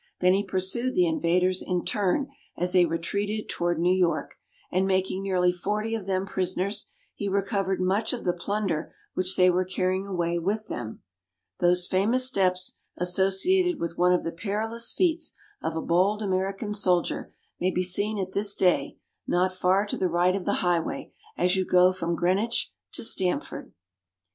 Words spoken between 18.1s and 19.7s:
at this day, not